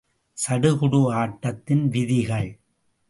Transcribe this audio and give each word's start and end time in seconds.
சடுகுடு 0.37 1.01
ஆட்டத்தின் 1.13 1.87
விதிகள்…. 1.87 2.49